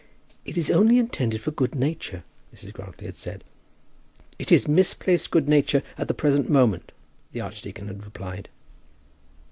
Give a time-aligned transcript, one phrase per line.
[0.45, 2.73] "It is only intended for good nature," Mrs.
[2.73, 3.43] Grantly had said.
[4.39, 6.91] "It is misplaced good nature at the present moment,"
[7.33, 8.49] the archdeacon had replied.